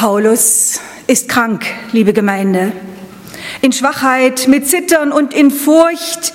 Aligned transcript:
Paulus 0.00 0.80
ist 1.08 1.28
krank, 1.28 1.66
liebe 1.92 2.14
Gemeinde. 2.14 2.72
In 3.60 3.70
Schwachheit, 3.70 4.48
mit 4.48 4.66
Zittern 4.66 5.12
und 5.12 5.34
in 5.34 5.50
Furcht 5.50 6.32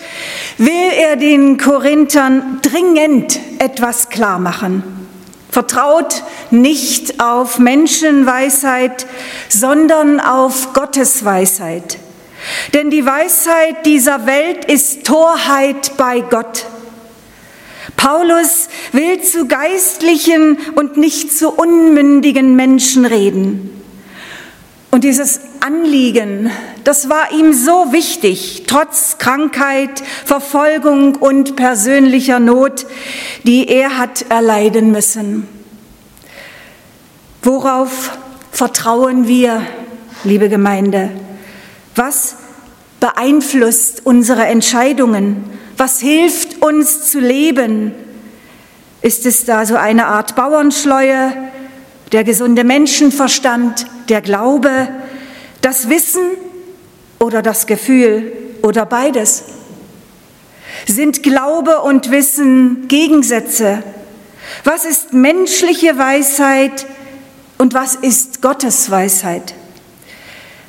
will 0.60 0.92
er 0.96 1.16
den 1.16 1.58
Korinthern 1.58 2.60
dringend 2.62 3.40
etwas 3.58 4.10
klar 4.10 4.38
machen. 4.38 4.84
Vertraut 5.50 6.22
nicht 6.52 7.20
auf 7.20 7.58
Menschenweisheit, 7.58 9.08
sondern 9.50 10.20
auf 10.20 10.74
Gottes 10.74 11.26
Weisheit. 11.26 11.98
Denn 12.76 12.92
die 12.92 13.04
Weisheit 13.04 13.84
dieser 13.88 14.28
Welt 14.28 14.66
ist 14.66 15.08
Torheit 15.08 15.98
bei 15.98 16.20
Gott. 16.20 16.68
Paulus 17.98 18.70
will 18.92 19.22
zu 19.22 19.48
geistlichen 19.48 20.58
und 20.76 20.98
nicht 20.98 21.32
zu 21.36 21.50
unmündigen 21.50 22.56
Menschen 22.56 23.06
reden. 23.06 23.72
Und 24.92 25.04
dieses 25.04 25.42
Anliegen, 25.60 26.50
das 26.86 27.10
war 27.10 27.34
ihm 27.34 27.52
so 27.52 27.92
wichtig, 27.92 28.64
trotz 28.66 29.18
Krankheit, 29.18 30.02
Verfolgung 30.24 31.16
und 31.16 31.58
persönlicher 31.58 32.40
Not, 32.40 32.86
die 33.44 33.68
er 33.68 33.98
hat 33.98 34.26
erleiden 34.30 34.92
müssen. 34.92 35.50
Worauf 37.44 38.18
vertrauen 38.52 39.28
wir, 39.28 39.64
liebe 40.24 40.48
Gemeinde? 40.48 41.12
Was 41.96 42.38
beeinflusst 43.02 44.06
unsere 44.06 44.46
Entscheidungen? 44.46 45.44
Was 45.78 46.00
hilft 46.00 46.62
uns 46.62 47.12
zu 47.12 47.20
leben? 47.20 47.94
Ist 49.02 49.26
es 49.26 49.46
da 49.46 49.66
so 49.66 49.76
eine 49.76 50.08
Art 50.08 50.36
Bauernschleue, 50.36 51.32
der 52.12 52.24
gesunde 52.24 52.64
Menschenverstand, 52.64 53.86
der 54.10 54.22
Glaube, 54.22 54.88
das 55.62 55.90
Wissen 55.90 56.24
oder 57.20 57.42
das 57.42 57.68
Gefühl 57.68 58.32
oder 58.62 58.86
beides? 58.86 59.44
Sind 60.88 61.24
Glaube 61.24 61.82
und 61.82 62.10
Wissen 62.10 62.88
Gegensätze? 62.88 63.84
Was 64.64 64.86
ist 64.86 65.14
menschliche 65.14 65.98
Weisheit 65.98 66.86
und 67.58 67.74
was 67.74 67.96
ist 67.96 68.42
Gottes 68.42 68.90
Weisheit? 68.90 69.56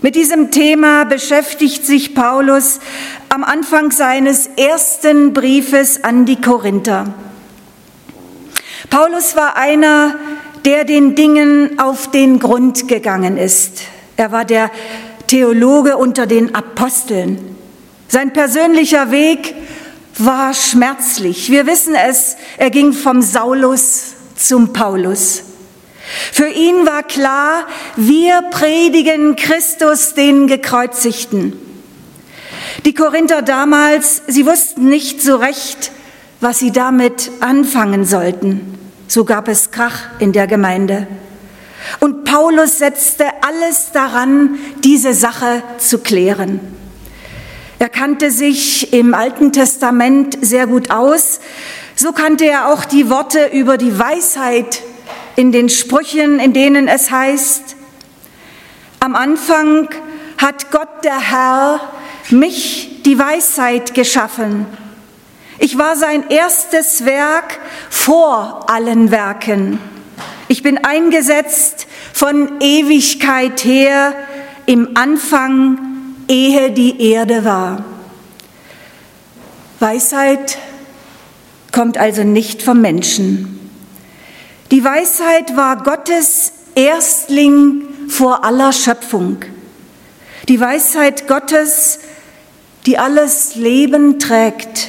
Mit 0.03 0.15
diesem 0.15 0.51
Thema 0.51 1.05
beschäftigt 1.05 1.87
sich 1.87 2.15
Paulus 2.15 2.81
am 3.31 3.43
Anfang 3.45 3.91
seines 3.91 4.47
ersten 4.57 5.33
Briefes 5.33 6.05
an 6.05 6.27
die 6.27 6.41
Korinther. 6.41 7.15
Paulus 8.91 9.37
war 9.37 9.57
einer, 9.57 10.15
der 10.67 10.85
den 10.85 11.15
Dingen 11.15 11.79
auf 11.79 12.11
den 12.11 12.39
Grund 12.39 12.89
gegangen 12.89 13.39
ist. 13.39 13.83
Er 14.17 14.33
war 14.33 14.45
der 14.45 14.71
Theologe 15.29 15.97
unter 15.97 16.27
den 16.27 16.55
Aposteln. 16.55 17.57
Sein 18.09 18.33
persönlicher 18.33 19.11
Weg 19.11 19.55
war 20.19 20.53
schmerzlich. 20.53 21.51
Wir 21.51 21.67
wissen 21.67 21.95
es, 21.95 22.37
er 22.59 22.71
ging 22.71 22.93
vom 22.93 23.23
Saulus 23.23 24.15
zum 24.37 24.73
Paulus. 24.73 25.43
Für 26.33 26.49
ihn 26.49 26.87
war 26.87 27.03
klar, 27.03 27.67
wir 27.97 28.43
predigen 28.51 29.37
Christus 29.37 30.15
den 30.15 30.47
Gekreuzigten. 30.47 31.55
Die 32.85 32.95
Korinther 32.95 33.43
damals, 33.43 34.23
sie 34.27 34.47
wussten 34.47 34.89
nicht 34.89 35.23
so 35.23 35.37
recht, 35.37 35.91
was 36.41 36.59
sie 36.59 36.71
damit 36.71 37.31
anfangen 37.41 38.05
sollten. 38.05 38.79
So 39.09 39.25
gab 39.25 39.49
es 39.49 39.71
Krach 39.71 40.11
in 40.19 40.33
der 40.33 40.47
Gemeinde. 40.47 41.07
Und 42.01 42.25
Paulus 42.25 42.79
setzte 42.79 43.25
alles 43.43 43.93
daran, 43.93 44.59
diese 44.85 45.15
Sache 45.15 45.63
zu 45.79 45.99
klären. 45.99 46.61
Er 47.79 47.89
kannte 47.89 48.31
sich 48.31 48.93
im 48.93 49.15
Alten 49.15 49.53
Testament 49.53 50.39
sehr 50.41 50.67
gut 50.67 50.91
aus. 50.91 51.41
So 51.95 52.13
kannte 52.13 52.45
er 52.47 52.73
auch 52.73 52.85
die 52.85 53.11
Worte 53.11 53.51
über 53.53 53.77
die 53.77 53.99
Weisheit 53.99 54.83
in 55.37 55.53
den 55.53 55.69
Sprüchen, 55.69 56.41
in 56.41 56.53
denen 56.53 56.89
es 56.89 57.11
heißt, 57.11 57.77
am 59.01 59.15
Anfang 59.15 59.89
hat 60.39 60.71
Gott 60.71 61.05
der 61.05 61.21
Herr 61.21 61.81
mich 62.31 63.03
die 63.05 63.19
Weisheit 63.19 63.95
geschaffen. 63.95 64.67
Ich 65.59 65.79
war 65.79 65.97
sein 65.97 66.29
erstes 66.29 67.05
Werk 67.05 67.59
vor 67.89 68.69
allen 68.69 69.11
Werken. 69.11 69.79
Ich 70.49 70.63
bin 70.63 70.85
eingesetzt 70.85 71.87
von 72.13 72.61
Ewigkeit 72.61 73.65
her 73.65 74.15
im 74.67 74.97
Anfang, 74.97 75.79
ehe 76.29 76.71
die 76.73 77.11
Erde 77.11 77.45
war. 77.45 77.85
Weisheit 79.81 80.59
kommt 81.73 81.99
also 81.99 82.25
nicht 82.25 82.63
vom 82.63 82.81
Menschen. 82.81 83.56
Die 84.73 84.83
Weisheit 84.83 85.57
war 85.57 85.85
Gottes 85.85 86.53
Erstling 86.75 87.83
vor 88.09 88.45
aller 88.45 88.73
Schöpfung. 88.73 89.39
Die 90.49 90.59
Weisheit 90.59 91.29
Gottes, 91.29 92.01
die 92.85 92.99
alles 92.99 93.55
Leben 93.55 94.19
trägt. 94.19 94.89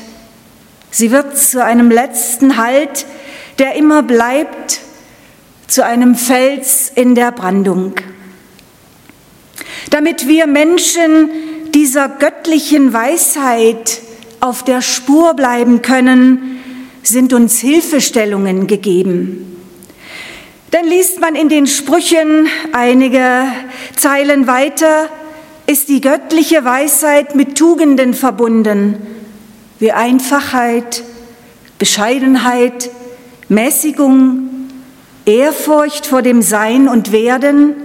Sie 0.90 1.12
wird 1.12 1.38
zu 1.38 1.64
einem 1.64 1.92
letzten 1.92 2.58
Halt, 2.58 3.06
der 3.60 3.76
immer 3.76 4.02
bleibt, 4.02 4.80
zu 5.68 5.86
einem 5.86 6.16
Fels 6.16 6.92
in 6.96 7.14
der 7.14 7.32
Brandung. 7.32 7.94
Damit 9.92 10.28
wir 10.28 10.48
Menschen 10.48 11.30
dieser 11.74 12.10
göttlichen 12.10 12.94
Weisheit 12.94 14.00
auf 14.40 14.64
der 14.64 14.82
Spur 14.82 15.36
bleiben 15.36 15.84
können, 15.84 16.60
sind 17.04 17.32
uns 17.34 17.60
Hilfestellungen 17.60 18.66
gegeben. 18.66 19.57
Dann 20.72 20.86
liest 20.86 21.22
man 21.22 21.36
in 21.36 21.48
den 21.48 21.66
Sprüchen 21.66 22.48
einige 22.74 23.48
Zeilen 23.96 24.48
weiter, 24.48 25.10
ist 25.66 25.88
die 25.88 26.02
göttliche 26.02 26.66
Weisheit 26.66 27.36
mit 27.36 27.58
Tugenden 27.58 28.14
verbunden, 28.14 28.98
wie 29.80 29.94
Einfachheit, 29.94 31.04
Bescheidenheit, 31.80 32.90
Mäßigung, 33.48 34.50
Ehrfurcht 35.26 36.06
vor 36.06 36.22
dem 36.22 36.42
Sein 36.42 36.90
und 36.90 37.14
Werden, 37.14 37.76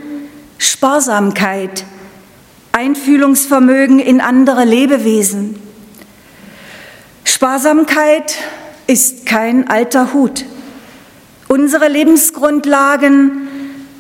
Sparsamkeit, 0.59 1.85
Einfühlungsvermögen 2.73 4.01
in 4.01 4.21
andere 4.21 4.65
Lebewesen. 4.65 5.61
Sparsamkeit 7.25 8.39
ist 8.89 9.25
kein 9.27 9.69
alter 9.69 10.13
Hut. 10.13 10.45
Unsere 11.53 11.87
Lebensgrundlagen 11.89 13.47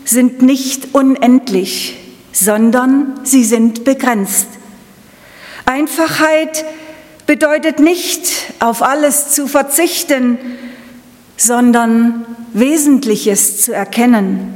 sind 0.06 0.40
nicht 0.40 0.94
unendlich, 0.94 1.98
sondern 2.32 3.20
sie 3.24 3.44
sind 3.44 3.84
begrenzt. 3.84 4.46
Einfachheit 5.66 6.64
bedeutet 7.26 7.78
nicht, 7.78 8.32
auf 8.58 8.80
alles 8.80 9.32
zu 9.32 9.46
verzichten, 9.46 10.38
sondern 11.36 12.24
Wesentliches 12.54 13.60
zu 13.60 13.74
erkennen. 13.74 14.54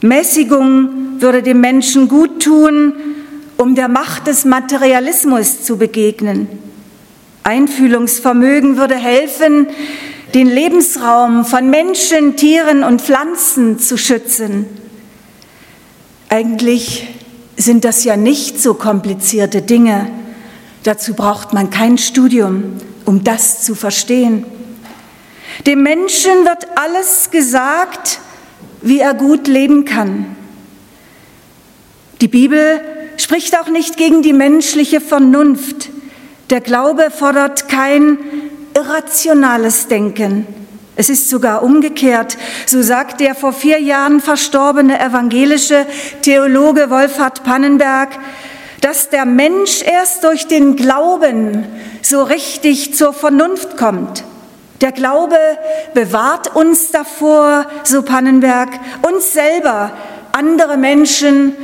Mäßigung 0.00 1.20
würde 1.20 1.44
dem 1.44 1.60
Menschen 1.60 2.08
gut 2.08 2.42
tun, 2.42 2.92
um 3.56 3.76
der 3.76 3.86
Macht 3.86 4.26
des 4.26 4.44
Materialismus 4.44 5.62
zu 5.62 5.76
begegnen. 5.76 6.48
Einfühlungsvermögen 7.44 8.78
würde 8.78 8.96
helfen, 8.96 9.68
den 10.34 10.48
Lebensraum 10.48 11.44
von 11.44 11.68
Menschen, 11.68 12.36
Tieren 12.36 12.84
und 12.84 13.02
Pflanzen 13.02 13.78
zu 13.78 13.98
schützen. 13.98 14.66
Eigentlich 16.28 17.08
sind 17.56 17.84
das 17.84 18.04
ja 18.04 18.16
nicht 18.16 18.60
so 18.60 18.74
komplizierte 18.74 19.60
Dinge. 19.60 20.10
Dazu 20.84 21.14
braucht 21.14 21.52
man 21.52 21.68
kein 21.70 21.98
Studium, 21.98 22.78
um 23.04 23.22
das 23.22 23.62
zu 23.62 23.74
verstehen. 23.74 24.46
Dem 25.66 25.82
Menschen 25.82 26.44
wird 26.44 26.66
alles 26.76 27.30
gesagt, 27.30 28.20
wie 28.80 29.00
er 29.00 29.12
gut 29.12 29.46
leben 29.46 29.84
kann. 29.84 30.34
Die 32.22 32.28
Bibel 32.28 32.80
spricht 33.18 33.58
auch 33.58 33.68
nicht 33.68 33.98
gegen 33.98 34.22
die 34.22 34.32
menschliche 34.32 35.00
Vernunft. 35.00 35.90
Der 36.48 36.60
Glaube 36.60 37.10
fordert 37.10 37.68
kein 37.68 38.18
irrationales 38.82 39.86
Denken. 39.86 40.46
Es 40.96 41.08
ist 41.08 41.30
sogar 41.30 41.62
umgekehrt. 41.62 42.36
So 42.66 42.82
sagt 42.82 43.20
der 43.20 43.34
vor 43.34 43.52
vier 43.52 43.80
Jahren 43.80 44.20
verstorbene 44.20 45.00
evangelische 45.00 45.86
Theologe 46.22 46.90
Wolfhard 46.90 47.44
Pannenberg, 47.44 48.10
dass 48.80 49.08
der 49.08 49.24
Mensch 49.24 49.82
erst 49.82 50.24
durch 50.24 50.48
den 50.48 50.76
Glauben 50.76 51.64
so 52.02 52.22
richtig 52.22 52.94
zur 52.94 53.12
Vernunft 53.12 53.76
kommt. 53.76 54.24
Der 54.80 54.92
Glaube 54.92 55.38
bewahrt 55.94 56.54
uns 56.56 56.90
davor, 56.90 57.66
so 57.84 58.02
Pannenberg, 58.02 58.68
uns 59.02 59.32
selber 59.32 59.92
andere 60.32 60.76
Menschen, 60.76 61.54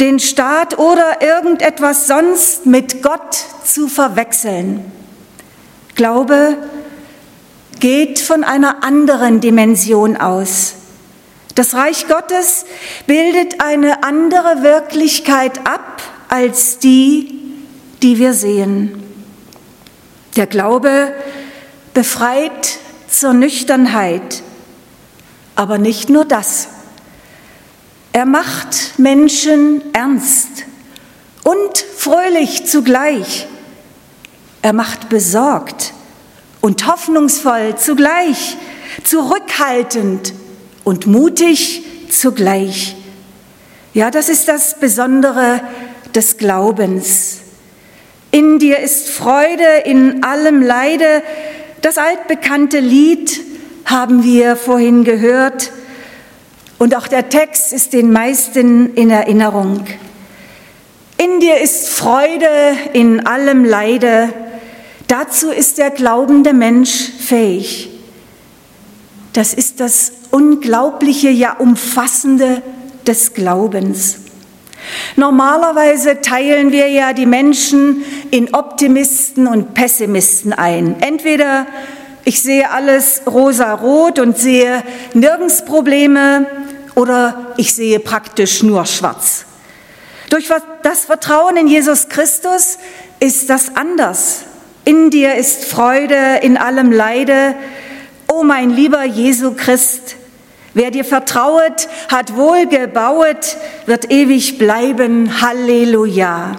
den 0.00 0.18
Staat 0.18 0.78
oder 0.78 1.20
irgendetwas 1.20 2.06
sonst 2.06 2.64
mit 2.64 3.02
Gott 3.02 3.36
zu 3.64 3.86
verwechseln. 3.88 5.03
Glaube 5.94 6.56
geht 7.80 8.18
von 8.18 8.44
einer 8.44 8.82
anderen 8.82 9.40
Dimension 9.40 10.16
aus. 10.16 10.74
Das 11.54 11.74
Reich 11.74 12.08
Gottes 12.08 12.64
bildet 13.06 13.60
eine 13.62 14.02
andere 14.02 14.62
Wirklichkeit 14.62 15.66
ab 15.66 16.02
als 16.28 16.78
die, 16.78 17.40
die 18.02 18.18
wir 18.18 18.34
sehen. 18.34 19.02
Der 20.36 20.46
Glaube 20.46 21.12
befreit 21.92 22.78
zur 23.08 23.34
Nüchternheit, 23.34 24.42
aber 25.54 25.78
nicht 25.78 26.10
nur 26.10 26.24
das. 26.24 26.68
Er 28.12 28.26
macht 28.26 28.98
Menschen 28.98 29.82
ernst 29.92 30.48
und 31.44 31.78
fröhlich 31.96 32.66
zugleich. 32.66 33.46
Er 34.64 34.72
macht 34.72 35.10
besorgt 35.10 35.92
und 36.62 36.86
hoffnungsvoll 36.86 37.74
zugleich, 37.76 38.56
zurückhaltend 39.04 40.32
und 40.84 41.06
mutig 41.06 41.82
zugleich. 42.08 42.96
Ja, 43.92 44.10
das 44.10 44.30
ist 44.30 44.48
das 44.48 44.80
Besondere 44.80 45.60
des 46.14 46.38
Glaubens. 46.38 47.40
In 48.30 48.58
dir 48.58 48.78
ist 48.78 49.10
Freude 49.10 49.82
in 49.84 50.24
allem 50.24 50.62
Leide. 50.62 51.22
Das 51.82 51.98
altbekannte 51.98 52.80
Lied 52.80 53.42
haben 53.84 54.24
wir 54.24 54.56
vorhin 54.56 55.04
gehört 55.04 55.72
und 56.78 56.96
auch 56.96 57.06
der 57.06 57.28
Text 57.28 57.74
ist 57.74 57.92
den 57.92 58.10
meisten 58.10 58.94
in 58.94 59.10
Erinnerung. 59.10 59.84
In 61.18 61.40
dir 61.40 61.60
ist 61.60 61.90
Freude 61.90 62.48
in 62.94 63.26
allem 63.26 63.66
Leide. 63.66 64.32
Dazu 65.08 65.50
ist 65.50 65.78
der 65.78 65.90
glaubende 65.90 66.52
Mensch 66.52 67.10
fähig. 67.18 67.90
Das 69.32 69.52
ist 69.52 69.80
das 69.80 70.12
unglaubliche, 70.30 71.28
ja 71.28 71.54
umfassende 71.54 72.62
des 73.06 73.34
Glaubens. 73.34 74.18
Normalerweise 75.16 76.20
teilen 76.20 76.72
wir 76.72 76.88
ja 76.88 77.12
die 77.12 77.26
Menschen 77.26 78.04
in 78.30 78.54
Optimisten 78.54 79.46
und 79.46 79.74
Pessimisten 79.74 80.52
ein. 80.52 81.00
Entweder 81.00 81.66
ich 82.24 82.42
sehe 82.42 82.70
alles 82.70 83.22
rosa-rot 83.26 84.18
und 84.18 84.38
sehe 84.38 84.82
nirgends 85.12 85.64
Probleme 85.64 86.46
oder 86.94 87.54
ich 87.56 87.74
sehe 87.74 88.00
praktisch 88.00 88.62
nur 88.62 88.86
schwarz. 88.86 89.44
Durch 90.30 90.48
das 90.82 91.04
Vertrauen 91.04 91.56
in 91.56 91.66
Jesus 91.66 92.08
Christus 92.08 92.78
ist 93.20 93.50
das 93.50 93.76
anders. 93.76 94.44
In 94.84 95.10
dir 95.10 95.36
ist 95.36 95.64
Freude 95.64 96.40
in 96.42 96.58
allem 96.58 96.92
Leide. 96.92 97.54
O 98.30 98.42
mein 98.42 98.68
lieber 98.70 99.04
Jesu 99.04 99.52
Christ, 99.52 100.16
wer 100.74 100.90
dir 100.90 101.04
vertrauet, 101.04 101.88
hat 102.08 102.36
wohl 102.36 102.66
gebauet, 102.66 103.56
wird 103.86 104.10
ewig 104.10 104.58
bleiben. 104.58 105.40
Halleluja. 105.40 106.56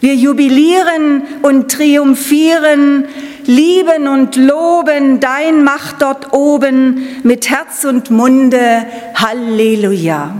Wir 0.00 0.14
jubilieren 0.14 1.24
und 1.42 1.70
triumphieren, 1.70 3.08
lieben 3.44 4.08
und 4.08 4.36
loben 4.36 5.20
dein 5.20 5.64
Macht 5.64 6.00
dort 6.00 6.32
oben 6.32 7.06
mit 7.24 7.50
Herz 7.50 7.84
und 7.84 8.10
Munde. 8.10 8.86
Halleluja. 9.14 10.34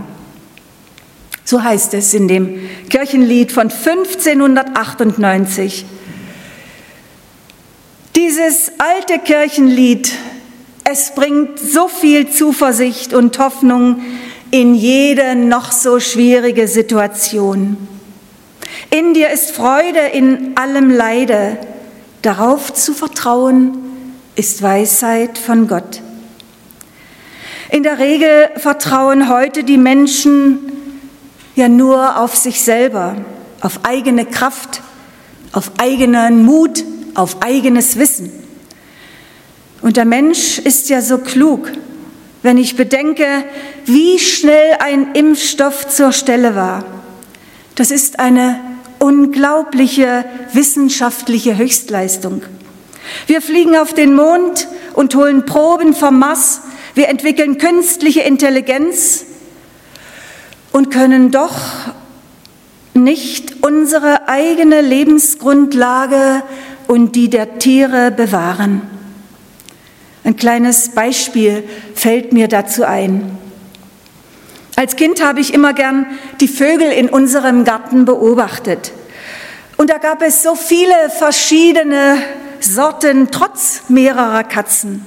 So 1.43 1.63
heißt 1.63 1.93
es 1.93 2.15
in 2.15 2.27
dem 2.27 2.59
Kirchenlied 2.89 3.51
von 3.51 3.69
1598. 3.69 5.85
Dieses 8.15 8.71
alte 8.77 9.19
Kirchenlied, 9.19 10.13
es 10.85 11.13
bringt 11.13 11.59
so 11.59 11.89
viel 11.89 12.29
Zuversicht 12.29 13.13
und 13.13 13.37
Hoffnung 13.39 13.99
in 14.51 14.73
jede 14.73 15.35
noch 15.35 15.73
so 15.73 15.99
schwierige 15.99 16.69
Situation. 16.69 17.75
In 18.89 19.13
dir 19.13 19.31
ist 19.31 19.51
Freude 19.51 19.99
in 20.13 20.55
allem 20.55 20.91
Leide. 20.91 21.57
Darauf 22.21 22.73
zu 22.73 22.93
vertrauen 22.93 23.77
ist 24.35 24.61
Weisheit 24.61 25.37
von 25.37 25.67
Gott. 25.67 26.01
In 27.69 27.83
der 27.83 27.99
Regel 27.99 28.49
vertrauen 28.55 29.27
heute 29.27 29.65
die 29.65 29.77
Menschen 29.77 30.71
ja 31.57 31.67
nur 31.67 32.17
auf 32.17 32.33
sich 32.37 32.61
selber, 32.61 33.17
auf 33.59 33.81
eigene 33.83 34.25
Kraft, 34.25 34.81
auf 35.51 35.73
eigenen 35.79 36.45
Mut, 36.45 36.85
auf 37.15 37.41
eigenes 37.41 37.97
Wissen. 37.97 38.31
Und 39.81 39.97
der 39.97 40.05
Mensch 40.05 40.59
ist 40.59 40.89
ja 40.89 41.01
so 41.01 41.17
klug, 41.17 41.71
wenn 42.43 42.57
ich 42.57 42.75
bedenke, 42.75 43.25
wie 43.85 44.19
schnell 44.19 44.77
ein 44.79 45.13
Impfstoff 45.13 45.87
zur 45.87 46.11
Stelle 46.11 46.55
war. 46.55 46.85
Das 47.75 47.91
ist 47.91 48.19
eine 48.19 48.59
unglaubliche 48.99 50.25
wissenschaftliche 50.53 51.57
Höchstleistung. 51.57 52.43
Wir 53.27 53.41
fliegen 53.41 53.75
auf 53.75 53.93
den 53.93 54.15
Mond 54.15 54.67
und 54.93 55.15
holen 55.15 55.45
Proben 55.45 55.93
vom 55.93 56.19
Mars. 56.19 56.61
Wir 56.95 57.09
entwickeln 57.09 57.57
künstliche 57.57 58.21
Intelligenz 58.21 59.25
und 60.71 60.91
können 60.91 61.31
doch 61.31 61.55
nicht 62.93 63.63
unsere 63.63 64.27
eigene 64.27 64.81
Lebensgrundlage 64.81 66.43
und 66.87 67.15
die 67.15 67.29
der 67.29 67.57
Tiere 67.59 68.11
bewahren. 68.11 68.81
Ein 70.23 70.35
kleines 70.35 70.89
Beispiel 70.89 71.63
fällt 71.93 72.33
mir 72.33 72.47
dazu 72.47 72.83
ein. 72.83 73.37
Als 74.75 74.95
Kind 74.95 75.23
habe 75.23 75.39
ich 75.39 75.53
immer 75.53 75.73
gern 75.73 76.05
die 76.41 76.47
Vögel 76.47 76.91
in 76.91 77.09
unserem 77.09 77.63
Garten 77.63 78.05
beobachtet. 78.05 78.91
Und 79.77 79.89
da 79.89 79.97
gab 79.97 80.21
es 80.21 80.43
so 80.43 80.55
viele 80.55 80.93
verschiedene 81.17 82.17
Sorten, 82.59 83.29
trotz 83.31 83.83
mehrerer 83.87 84.43
Katzen. 84.43 85.05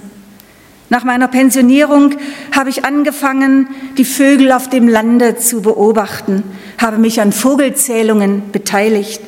Nach 0.91 1.05
meiner 1.05 1.29
Pensionierung 1.29 2.15
habe 2.57 2.71
ich 2.71 2.85
angefangen, 2.85 3.69
die 3.99 4.07
Vögel 4.07 4.53
auf 4.53 4.71
dem 4.71 4.89
Lande 4.89 5.37
zu 5.37 5.61
beobachten, 5.61 6.45
habe 6.79 6.99
mich 6.99 7.21
an 7.21 7.33
Vogelzählungen 7.33 8.51
beteiligt. 8.53 9.21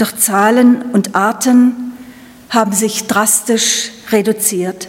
Doch 0.00 0.16
Zahlen 0.16 0.80
und 0.94 1.14
Arten 1.14 1.92
haben 2.48 2.72
sich 2.72 3.06
drastisch 3.06 3.90
reduziert. 4.10 4.88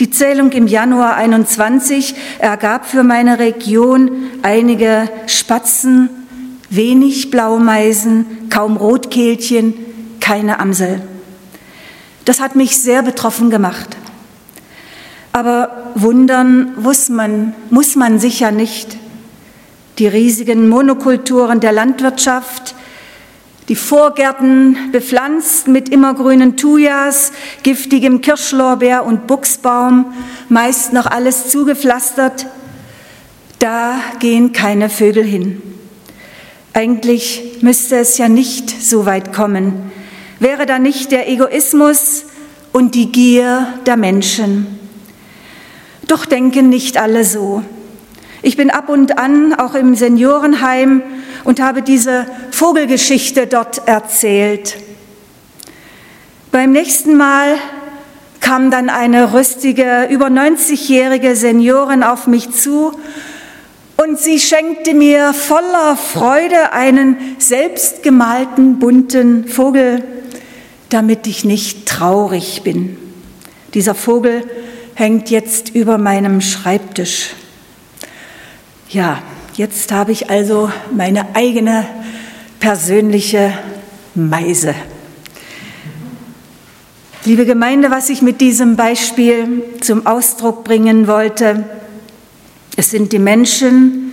Die 0.00 0.10
Zählung 0.10 0.50
im 0.50 0.66
Januar 0.66 1.14
21 1.14 2.16
ergab 2.40 2.86
für 2.86 3.04
meine 3.04 3.38
Region 3.38 4.10
einige 4.42 5.08
Spatzen, 5.28 6.10
wenig 6.70 7.30
Blaumeisen, 7.30 8.48
kaum 8.50 8.76
Rotkehlchen, 8.76 9.74
keine 10.18 10.58
Amsel. 10.58 11.00
Das 12.24 12.40
hat 12.40 12.56
mich 12.56 12.78
sehr 12.78 13.04
betroffen 13.04 13.48
gemacht. 13.48 13.96
Aber 15.30 15.92
wundern 15.94 16.74
muss 16.82 17.08
man, 17.08 17.54
muss 17.70 17.94
man 17.94 18.18
sicher 18.18 18.50
nicht. 18.50 18.96
Die 20.00 20.08
riesigen 20.08 20.68
Monokulturen 20.68 21.60
der 21.60 21.70
Landwirtschaft, 21.70 22.61
die 23.72 23.76
Vorgärten 23.76 24.76
bepflanzt 24.92 25.66
mit 25.66 25.88
immergrünen 25.88 26.58
Thujas, 26.58 27.32
giftigem 27.62 28.20
Kirschlorbeer 28.20 29.02
und 29.02 29.26
Buchsbaum, 29.26 30.12
meist 30.50 30.92
noch 30.92 31.06
alles 31.06 31.48
zugepflastert. 31.48 32.44
Da 33.60 33.94
gehen 34.18 34.52
keine 34.52 34.90
Vögel 34.90 35.24
hin. 35.24 35.62
Eigentlich 36.74 37.62
müsste 37.62 37.96
es 37.96 38.18
ja 38.18 38.28
nicht 38.28 38.68
so 38.68 39.06
weit 39.06 39.32
kommen. 39.32 39.90
Wäre 40.38 40.66
da 40.66 40.78
nicht 40.78 41.10
der 41.10 41.30
Egoismus 41.30 42.26
und 42.72 42.94
die 42.94 43.10
Gier 43.10 43.68
der 43.86 43.96
Menschen? 43.96 44.66
Doch 46.08 46.26
denken 46.26 46.68
nicht 46.68 46.98
alle 46.98 47.24
so. 47.24 47.62
Ich 48.42 48.58
bin 48.58 48.68
ab 48.68 48.90
und 48.90 49.18
an 49.18 49.54
auch 49.54 49.74
im 49.74 49.94
Seniorenheim 49.94 51.00
und 51.44 51.60
habe 51.60 51.82
diese 51.82 52.26
Vogelgeschichte 52.50 53.46
dort 53.46 53.86
erzählt. 53.86 54.76
Beim 56.50 56.72
nächsten 56.72 57.16
Mal 57.16 57.56
kam 58.40 58.70
dann 58.70 58.90
eine 58.90 59.32
rüstige, 59.32 60.08
über 60.10 60.26
90-jährige 60.26 61.36
Seniorin 61.36 62.02
auf 62.02 62.26
mich 62.26 62.50
zu 62.50 62.92
und 63.96 64.18
sie 64.18 64.40
schenkte 64.40 64.94
mir 64.94 65.32
voller 65.32 65.96
Freude 65.96 66.72
einen 66.72 67.16
selbstgemalten 67.38 68.78
bunten 68.78 69.46
Vogel, 69.46 70.02
damit 70.88 71.26
ich 71.26 71.44
nicht 71.44 71.86
traurig 71.86 72.62
bin. 72.64 72.98
Dieser 73.74 73.94
Vogel 73.94 74.42
hängt 74.94 75.30
jetzt 75.30 75.70
über 75.70 75.98
meinem 75.98 76.40
Schreibtisch. 76.40 77.30
Ja, 78.88 79.22
jetzt 79.54 79.92
habe 79.92 80.12
ich 80.12 80.30
also 80.30 80.70
meine 80.94 81.34
eigene 81.34 81.86
persönliche 82.60 83.52
Meise. 84.14 84.74
Liebe 87.24 87.46
Gemeinde, 87.46 87.90
was 87.90 88.08
ich 88.08 88.22
mit 88.22 88.40
diesem 88.40 88.76
Beispiel 88.76 89.62
zum 89.80 90.06
Ausdruck 90.06 90.64
bringen 90.64 91.06
wollte, 91.06 91.64
es 92.76 92.90
sind 92.90 93.12
die 93.12 93.18
Menschen, 93.18 94.12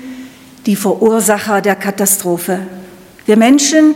die 0.65 0.75
Verursacher 0.75 1.61
der 1.61 1.75
Katastrophe. 1.75 2.59
Wir 3.25 3.37
Menschen 3.37 3.95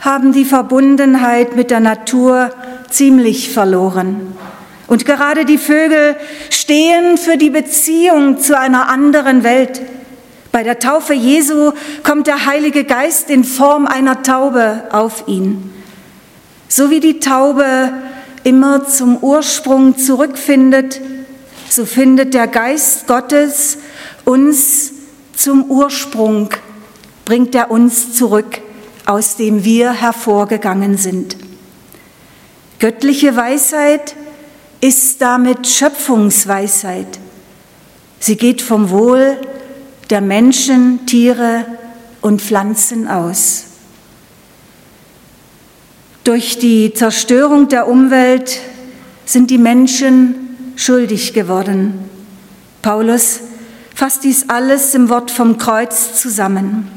haben 0.00 0.32
die 0.32 0.44
Verbundenheit 0.44 1.56
mit 1.56 1.70
der 1.70 1.80
Natur 1.80 2.50
ziemlich 2.88 3.50
verloren. 3.50 4.32
Und 4.86 5.04
gerade 5.04 5.44
die 5.44 5.58
Vögel 5.58 6.16
stehen 6.50 7.18
für 7.18 7.36
die 7.36 7.50
Beziehung 7.50 8.38
zu 8.38 8.58
einer 8.58 8.88
anderen 8.88 9.42
Welt. 9.42 9.82
Bei 10.58 10.64
der 10.64 10.80
Taufe 10.80 11.14
Jesu 11.14 11.70
kommt 12.02 12.26
der 12.26 12.46
Heilige 12.46 12.82
Geist 12.82 13.30
in 13.30 13.44
Form 13.44 13.86
einer 13.86 14.24
Taube 14.24 14.82
auf 14.90 15.28
ihn. 15.28 15.70
So 16.66 16.90
wie 16.90 16.98
die 16.98 17.20
Taube 17.20 17.92
immer 18.42 18.84
zum 18.84 19.18
Ursprung 19.18 19.96
zurückfindet, 19.96 21.00
so 21.70 21.86
findet 21.86 22.34
der 22.34 22.48
Geist 22.48 23.06
Gottes 23.06 23.78
uns 24.24 24.90
zum 25.32 25.70
Ursprung, 25.70 26.50
bringt 27.24 27.54
er 27.54 27.70
uns 27.70 28.14
zurück, 28.14 28.60
aus 29.06 29.36
dem 29.36 29.62
wir 29.62 29.92
hervorgegangen 29.92 30.96
sind. 30.96 31.36
Göttliche 32.80 33.36
Weisheit 33.36 34.16
ist 34.80 35.22
damit 35.22 35.68
Schöpfungsweisheit. 35.68 37.20
Sie 38.18 38.34
geht 38.34 38.60
vom 38.60 38.90
Wohl 38.90 39.38
der 40.10 40.20
Menschen, 40.20 41.06
Tiere 41.06 41.64
und 42.20 42.40
Pflanzen 42.40 43.08
aus. 43.08 43.64
Durch 46.24 46.58
die 46.58 46.92
Zerstörung 46.92 47.68
der 47.68 47.88
Umwelt 47.88 48.60
sind 49.24 49.50
die 49.50 49.58
Menschen 49.58 50.72
schuldig 50.76 51.32
geworden. 51.32 51.94
Paulus 52.82 53.40
fasst 53.94 54.24
dies 54.24 54.48
alles 54.48 54.94
im 54.94 55.08
Wort 55.08 55.30
vom 55.30 55.58
Kreuz 55.58 56.20
zusammen. 56.20 56.88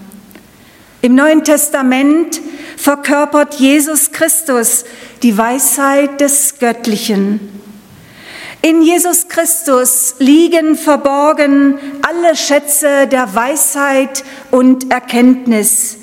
Im 1.02 1.16
Neuen 1.16 1.44
Testament 1.44 2.40
verkörpert 2.78 3.56
Jesus 3.56 4.12
Christus 4.12 4.86
die 5.24 5.38
Weisheit 5.38 6.22
des 6.22 6.60
Göttlichen. 6.60 7.40
In 8.64 8.84
Jesus 8.84 9.28
Christus 9.28 10.16
liegen 10.20 10.76
verborgen 10.76 11.80
alle 12.04 12.36
Schätze 12.36 13.08
der 13.08 13.34
Weisheit 13.34 14.24
und 14.52 14.92
Erkenntnis. 14.92 15.98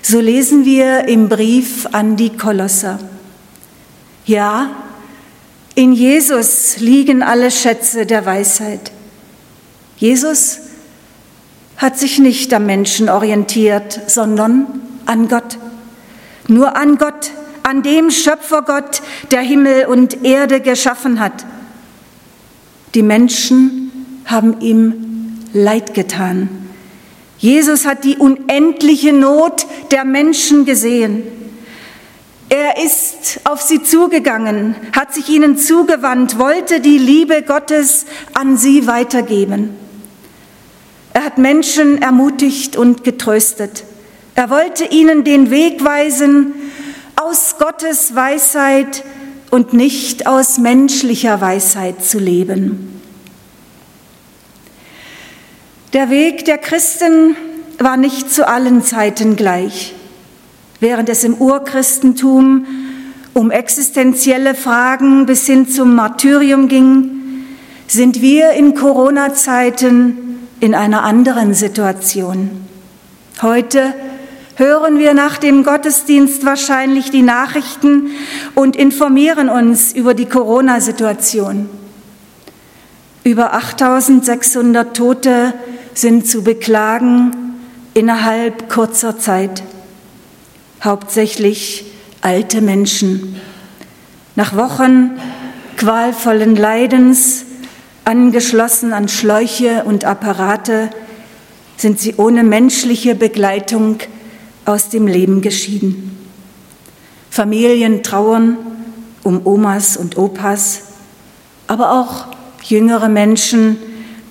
So 0.00 0.20
lesen 0.20 0.64
wir 0.64 1.08
im 1.08 1.28
Brief 1.28 1.88
an 1.90 2.16
die 2.16 2.36
Kolosser. 2.36 3.00
Ja, 4.24 4.70
in 5.74 5.92
Jesus 5.92 6.76
liegen 6.78 7.24
alle 7.24 7.50
Schätze 7.50 8.06
der 8.06 8.24
Weisheit. 8.24 8.92
Jesus 9.96 10.60
hat 11.76 11.98
sich 11.98 12.20
nicht 12.20 12.54
am 12.54 12.66
Menschen 12.66 13.08
orientiert, 13.08 14.00
sondern 14.06 14.80
an 15.06 15.28
Gott. 15.28 15.58
Nur 16.46 16.76
an 16.76 16.98
Gott, 16.98 17.32
an 17.64 17.82
dem 17.82 18.12
Schöpfergott, 18.12 19.02
der 19.32 19.40
Himmel 19.40 19.86
und 19.86 20.24
Erde 20.24 20.60
geschaffen 20.60 21.18
hat. 21.18 21.44
Die 22.94 23.02
Menschen 23.02 23.92
haben 24.24 24.60
ihm 24.60 25.38
Leid 25.52 25.94
getan. 25.94 26.48
Jesus 27.38 27.86
hat 27.86 28.04
die 28.04 28.16
unendliche 28.16 29.12
Not 29.12 29.66
der 29.90 30.04
Menschen 30.04 30.64
gesehen. 30.64 31.22
Er 32.48 32.84
ist 32.84 33.40
auf 33.44 33.62
sie 33.62 33.82
zugegangen, 33.82 34.74
hat 34.92 35.14
sich 35.14 35.28
ihnen 35.28 35.56
zugewandt, 35.56 36.38
wollte 36.38 36.80
die 36.80 36.98
Liebe 36.98 37.42
Gottes 37.42 38.06
an 38.34 38.56
sie 38.56 38.86
weitergeben. 38.86 39.70
Er 41.12 41.24
hat 41.24 41.38
Menschen 41.38 42.02
ermutigt 42.02 42.76
und 42.76 43.04
getröstet. 43.04 43.84
Er 44.34 44.50
wollte 44.50 44.84
ihnen 44.84 45.22
den 45.24 45.50
Weg 45.50 45.84
weisen 45.84 46.54
aus 47.16 47.56
Gottes 47.58 48.14
Weisheit 48.14 49.04
und 49.50 49.72
nicht 49.72 50.26
aus 50.26 50.58
menschlicher 50.58 51.40
Weisheit 51.40 52.04
zu 52.04 52.18
leben. 52.18 53.00
Der 55.92 56.08
Weg 56.08 56.44
der 56.44 56.58
Christen 56.58 57.36
war 57.78 57.96
nicht 57.96 58.30
zu 58.30 58.46
allen 58.46 58.82
Zeiten 58.82 59.34
gleich. 59.34 59.94
Während 60.78 61.08
es 61.08 61.24
im 61.24 61.34
Urchristentum 61.34 62.64
um 63.34 63.50
existenzielle 63.50 64.54
Fragen 64.54 65.26
bis 65.26 65.46
hin 65.46 65.68
zum 65.68 65.94
Martyrium 65.94 66.68
ging, 66.68 67.10
sind 67.86 68.22
wir 68.22 68.52
in 68.52 68.74
Corona-Zeiten 68.74 70.38
in 70.60 70.74
einer 70.74 71.02
anderen 71.02 71.54
Situation. 71.54 72.50
Heute 73.42 73.94
hören 74.60 74.98
wir 74.98 75.14
nach 75.14 75.38
dem 75.38 75.64
Gottesdienst 75.64 76.44
wahrscheinlich 76.44 77.10
die 77.10 77.22
Nachrichten 77.22 78.10
und 78.54 78.76
informieren 78.76 79.48
uns 79.48 79.92
über 79.92 80.12
die 80.12 80.26
Corona-Situation. 80.26 81.66
Über 83.24 83.54
8600 83.54 84.94
Tote 84.94 85.54
sind 85.94 86.26
zu 86.26 86.44
beklagen 86.44 87.56
innerhalb 87.94 88.68
kurzer 88.68 89.18
Zeit. 89.18 89.62
Hauptsächlich 90.84 91.86
alte 92.20 92.60
Menschen. 92.60 93.36
Nach 94.36 94.54
Wochen 94.56 95.12
qualvollen 95.78 96.54
Leidens, 96.54 97.46
angeschlossen 98.04 98.92
an 98.92 99.08
Schläuche 99.08 99.84
und 99.86 100.04
Apparate, 100.04 100.90
sind 101.78 101.98
sie 101.98 102.16
ohne 102.16 102.44
menschliche 102.44 103.14
Begleitung 103.14 104.00
aus 104.70 104.88
dem 104.88 105.06
Leben 105.06 105.40
geschieden. 105.40 106.16
Familien 107.28 108.02
trauern 108.02 108.56
um 109.24 109.44
Omas 109.44 109.96
und 109.96 110.16
Opas, 110.16 110.82
aber 111.66 111.92
auch 112.00 112.28
jüngere 112.62 113.08
Menschen 113.08 113.76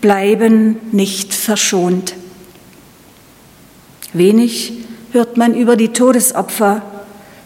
bleiben 0.01 0.77
nicht 0.91 1.34
verschont. 1.34 2.15
Wenig 4.13 4.74
hört 5.12 5.38
man 5.38 5.53
über 5.53 5.75
die 5.75 5.89
Todesopfer, 5.89 6.81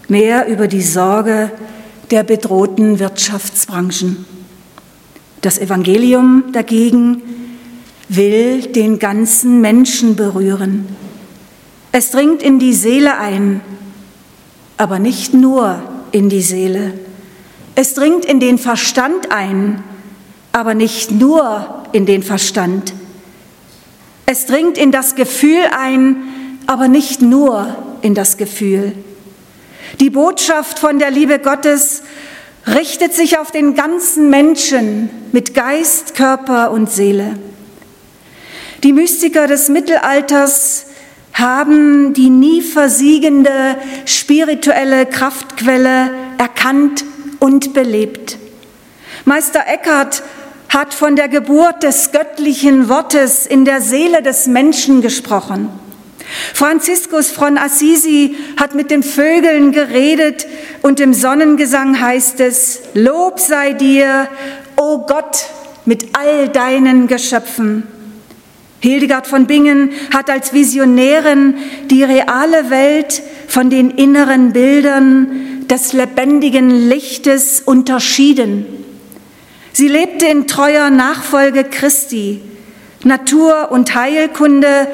mehr 0.08 0.48
über 0.48 0.68
die 0.68 0.82
Sorge 0.84 1.52
der 2.12 2.24
bedrohten 2.24 3.00
Wirtschaftsbranchen. 3.00 4.26
Das 5.42 5.58
Evangelium 5.58 6.46
dagegen 6.54 7.22
will 8.08 8.62
den 8.62 9.00
ganzen 9.00 9.62
Menschen 9.62 10.16
berühren. 10.16 10.86
Es 11.96 12.10
dringt 12.10 12.42
in 12.42 12.58
die 12.58 12.74
Seele 12.74 13.20
ein, 13.20 13.62
aber 14.78 14.98
nicht 14.98 15.36
nur 15.36 15.80
in 16.12 16.28
die 16.28 16.42
Seele. 16.42 16.92
Es 17.76 17.94
dringt 17.94 18.26
in 18.26 18.40
den 18.40 18.58
Verstand 18.58 19.32
ein, 19.32 19.84
aber 20.52 20.74
nicht 20.74 21.12
nur 21.12 21.84
in 21.92 22.08
den 22.08 22.24
Verstand. 22.24 22.94
Es 24.26 24.48
dringt 24.48 24.80
in 24.80 24.92
das 24.92 25.14
Gefühl 25.14 25.62
ein, 25.80 26.18
aber 26.66 26.88
nicht 26.88 27.22
nur 27.22 27.76
in 28.02 28.16
das 28.16 28.38
Gefühl. 28.38 28.94
Die 30.00 30.10
Botschaft 30.10 30.80
von 30.80 30.98
der 30.98 31.12
Liebe 31.12 31.38
Gottes 31.38 32.02
richtet 32.66 33.14
sich 33.14 33.38
auf 33.38 33.52
den 33.52 33.76
ganzen 33.76 34.32
Menschen 34.32 35.12
mit 35.32 35.54
Geist, 35.54 36.16
Körper 36.16 36.72
und 36.72 36.90
Seele. 36.90 37.38
Die 38.82 38.94
Mystiker 38.94 39.46
des 39.46 39.70
Mittelalters 39.70 40.88
haben 41.34 42.14
die 42.14 42.30
nie 42.30 42.62
versiegende 42.62 43.78
spirituelle 44.06 45.06
Kraftquelle 45.06 46.12
erkannt 46.38 47.04
und 47.40 47.74
belebt. 47.74 48.38
Meister 49.26 49.62
Eckhart 49.68 50.24
hat 50.70 50.94
von 50.94 51.16
der 51.16 51.28
Geburt 51.28 51.84
des 51.84 52.12
göttlichen 52.12 52.90
Wortes 52.90 53.46
in 53.46 53.64
der 53.66 53.82
Seele 53.82 54.22
des 54.22 54.48
Menschen 54.48 55.02
gesprochen. 55.02 55.70
Franziskus 56.54 57.30
von 57.30 57.58
Assisi 57.58 58.36
hat 58.58 58.76
mit 58.76 58.90
den 58.90 59.04
Vögeln 59.04 59.72
geredet 59.72 60.48
und 60.82 61.00
im 61.00 61.14
Sonnengesang 61.14 62.00
heißt 62.00 62.40
es, 62.40 62.82
Lob 62.94 63.40
sei 63.40 63.74
dir, 63.74 64.28
o 64.78 65.00
Gott, 65.06 65.46
mit 65.86 66.16
all 66.18 66.50
deinen 66.50 67.08
Geschöpfen. 67.08 67.93
Hildegard 68.84 69.28
von 69.28 69.48
Bingen 69.48 69.92
hat 70.14 70.30
als 70.30 70.52
Visionärin 70.52 71.56
die 71.90 72.04
reale 72.04 72.70
Welt 72.70 73.24
von 73.48 73.70
den 73.70 73.90
inneren 73.92 74.52
Bildern 74.52 75.66
des 75.70 75.94
lebendigen 75.94 76.90
Lichtes 76.90 77.62
unterschieden. 77.62 78.66
Sie 79.72 79.88
lebte 79.88 80.26
in 80.26 80.48
treuer 80.48 80.90
Nachfolge 80.90 81.64
Christi, 81.64 82.42
Natur 83.06 83.72
und 83.72 83.96
Heilkunde 83.96 84.90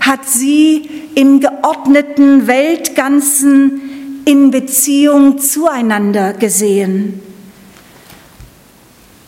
hat 0.00 0.28
sie 0.28 0.90
im 1.14 1.40
geordneten 1.40 2.46
Weltganzen 2.46 4.22
in 4.26 4.50
Beziehung 4.50 5.38
zueinander 5.38 6.34
gesehen. 6.34 7.22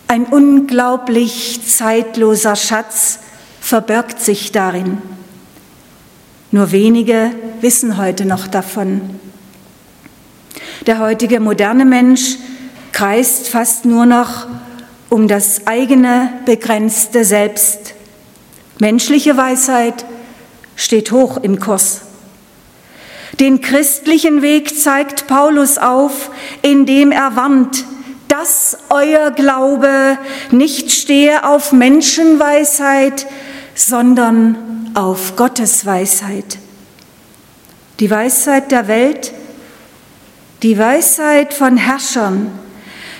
Ein 0.06 0.24
unglaublich 0.24 1.60
zeitloser 1.66 2.56
Schatz 2.56 3.21
verbirgt 3.62 4.20
sich 4.20 4.52
darin. 4.52 4.98
Nur 6.50 6.72
wenige 6.72 7.30
wissen 7.62 7.96
heute 7.96 8.26
noch 8.26 8.48
davon. 8.48 9.18
Der 10.86 10.98
heutige 10.98 11.40
moderne 11.40 11.84
Mensch 11.84 12.36
kreist 12.90 13.48
fast 13.48 13.86
nur 13.86 14.04
noch 14.04 14.48
um 15.08 15.28
das 15.28 15.66
eigene 15.66 16.32
begrenzte 16.44 17.24
Selbst. 17.24 17.94
Menschliche 18.78 19.36
Weisheit 19.36 20.04
steht 20.74 21.12
hoch 21.12 21.38
im 21.38 21.60
Kurs. 21.60 22.02
Den 23.38 23.60
christlichen 23.60 24.42
Weg 24.42 24.78
zeigt 24.78 25.28
Paulus 25.28 25.78
auf, 25.78 26.30
indem 26.62 27.12
er 27.12 27.36
warnt, 27.36 27.84
dass 28.28 28.78
euer 28.88 29.30
Glaube 29.30 30.18
nicht 30.50 30.90
stehe 30.90 31.46
auf 31.46 31.72
Menschenweisheit, 31.72 33.26
sondern 33.74 34.90
auf 34.94 35.36
Gottes 35.36 35.86
Weisheit. 35.86 36.58
Die 38.00 38.10
Weisheit 38.10 38.70
der 38.70 38.88
Welt, 38.88 39.32
die 40.62 40.78
Weisheit 40.78 41.54
von 41.54 41.76
Herrschern, 41.76 42.50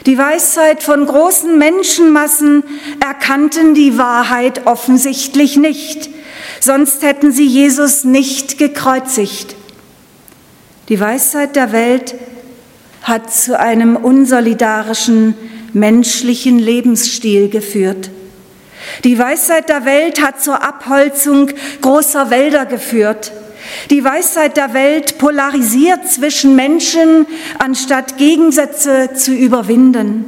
die 0.06 0.18
Weisheit 0.18 0.82
von 0.82 1.06
großen 1.06 1.56
Menschenmassen 1.58 2.64
erkannten 3.00 3.74
die 3.74 3.98
Wahrheit 3.98 4.66
offensichtlich 4.66 5.56
nicht, 5.56 6.10
sonst 6.60 7.02
hätten 7.02 7.30
sie 7.30 7.46
Jesus 7.46 8.02
nicht 8.02 8.58
gekreuzigt. 8.58 9.54
Die 10.88 10.98
Weisheit 10.98 11.54
der 11.54 11.70
Welt 11.70 12.16
hat 13.02 13.32
zu 13.32 13.58
einem 13.58 13.96
unsolidarischen 13.96 15.34
menschlichen 15.72 16.58
Lebensstil 16.58 17.48
geführt. 17.48 18.10
Die 19.04 19.18
Weisheit 19.18 19.68
der 19.68 19.84
Welt 19.84 20.22
hat 20.22 20.42
zur 20.42 20.62
Abholzung 20.62 21.50
großer 21.80 22.30
Wälder 22.30 22.66
geführt. 22.66 23.32
Die 23.90 24.04
Weisheit 24.04 24.56
der 24.56 24.74
Welt 24.74 25.18
polarisiert 25.18 26.08
zwischen 26.08 26.56
Menschen, 26.56 27.26
anstatt 27.58 28.18
Gegensätze 28.18 29.10
zu 29.14 29.32
überwinden. 29.32 30.24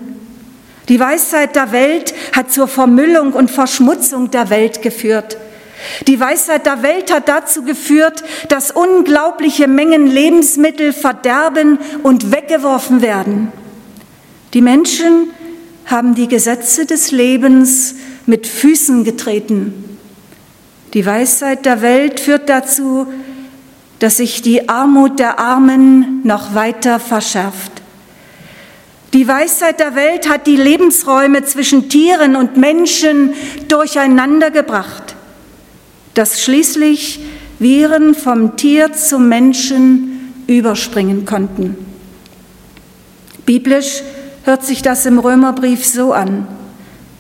Die 0.88 1.00
Weisheit 1.00 1.56
der 1.56 1.72
Welt 1.72 2.14
hat 2.32 2.52
zur 2.52 2.68
Vermüllung 2.68 3.32
und 3.32 3.50
Verschmutzung 3.50 4.30
der 4.30 4.50
Welt 4.50 4.82
geführt. 4.82 5.38
Die 6.06 6.18
Weisheit 6.20 6.66
der 6.66 6.82
Welt 6.82 7.12
hat 7.12 7.28
dazu 7.28 7.62
geführt, 7.62 8.22
dass 8.48 8.70
unglaubliche 8.70 9.66
Mengen 9.66 10.06
Lebensmittel 10.06 10.92
verderben 10.92 11.78
und 12.02 12.32
weggeworfen 12.32 13.02
werden. 13.02 13.52
Die 14.54 14.62
Menschen 14.62 15.30
haben 15.86 16.14
die 16.14 16.28
Gesetze 16.28 16.86
des 16.86 17.10
Lebens 17.10 17.96
mit 18.26 18.46
Füßen 18.46 19.04
getreten. 19.04 19.98
Die 20.92 21.04
Weisheit 21.04 21.66
der 21.66 21.82
Welt 21.82 22.20
führt 22.20 22.48
dazu, 22.48 23.06
dass 23.98 24.18
sich 24.18 24.42
die 24.42 24.68
Armut 24.68 25.18
der 25.18 25.38
Armen 25.38 26.20
noch 26.24 26.54
weiter 26.54 27.00
verschärft. 27.00 27.72
Die 29.12 29.26
Weisheit 29.28 29.80
der 29.80 29.94
Welt 29.94 30.28
hat 30.28 30.46
die 30.46 30.56
Lebensräume 30.56 31.44
zwischen 31.44 31.88
Tieren 31.88 32.36
und 32.36 32.56
Menschen 32.56 33.34
durcheinandergebracht 33.68 35.14
dass 36.14 36.40
schließlich 36.42 37.20
Viren 37.58 38.14
vom 38.14 38.56
Tier 38.56 38.92
zum 38.92 39.28
Menschen 39.28 40.32
überspringen 40.46 41.24
konnten. 41.24 41.76
Biblisch 43.44 44.02
hört 44.44 44.64
sich 44.64 44.82
das 44.82 45.06
im 45.06 45.18
Römerbrief 45.18 45.84
so 45.84 46.12
an. 46.12 46.46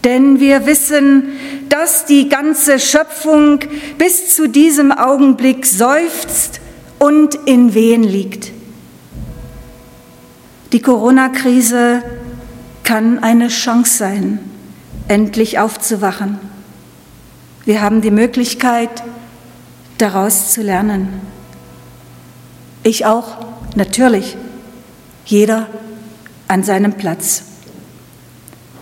Denn 0.04 0.38
wir 0.38 0.66
wissen, 0.66 1.28
dass 1.70 2.04
die 2.04 2.28
ganze 2.28 2.78
Schöpfung 2.78 3.60
bis 3.96 4.36
zu 4.36 4.48
diesem 4.48 4.92
Augenblick 4.92 5.64
seufzt 5.64 6.60
und 6.98 7.34
in 7.46 7.74
Wehen 7.74 8.04
liegt. 8.04 8.52
Die 10.72 10.80
Corona-Krise 10.80 12.02
kann 12.82 13.22
eine 13.22 13.48
Chance 13.48 13.96
sein, 13.96 14.38
endlich 15.08 15.58
aufzuwachen. 15.58 16.38
Wir 17.64 17.80
haben 17.80 18.02
die 18.02 18.10
Möglichkeit, 18.10 18.90
daraus 19.96 20.52
zu 20.52 20.60
lernen. 20.60 21.08
Ich 22.82 23.06
auch, 23.06 23.38
natürlich, 23.74 24.36
jeder 25.24 25.68
an 26.46 26.62
seinem 26.62 26.92
Platz. 26.92 27.53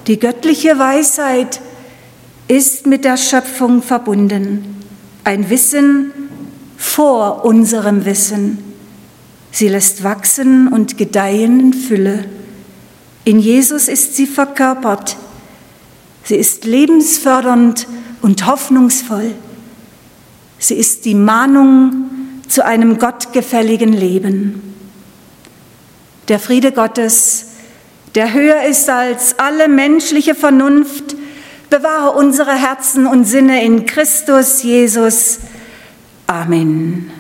Die 0.07 0.19
göttliche 0.19 0.79
Weisheit 0.79 1.61
ist 2.49 2.87
mit 2.87 3.05
der 3.05 3.17
Schöpfung 3.17 3.83
verbunden, 3.83 4.83
ein 5.25 5.49
Wissen 5.49 6.13
vor 6.77 7.45
unserem 7.45 8.05
Wissen. 8.05 8.59
Sie 9.53 9.69
lässt 9.69 10.03
wachsen 10.03 10.69
und 10.69 10.99
gedeihen 10.99 11.61
in 11.61 11.73
Fülle. 11.73 12.25
In 13.25 13.39
Jesus 13.39 13.87
ist 13.87 14.17
sie 14.17 14.27
verkörpert. 14.27 15.17
Sie 16.25 16.37
ist 16.37 16.65
lebensfördernd 16.65 17.87
und 18.23 18.47
hoffnungsvoll. 18.47 19.33
Sie 20.59 20.75
ist 20.75 21.05
die 21.05 21.15
Mahnung 21.15 22.07
zu 22.49 22.65
einem 22.65 22.99
gottgefälligen 22.99 23.93
Leben. 23.93 24.75
Der 26.29 26.39
Friede 26.39 26.73
Gottes, 26.73 27.47
der 28.15 28.33
höher 28.33 28.65
ist 28.65 28.89
als 28.91 29.39
alle 29.39 29.69
menschliche 29.69 30.35
Vernunft, 30.35 31.17
bewahre 31.71 32.13
unsere 32.13 32.53
Herzen 32.53 33.07
und 33.07 33.25
Sinne 33.25 33.65
in 33.65 33.87
Christus 33.87 34.63
Jesus. 34.63 35.41
Amen. 36.27 37.11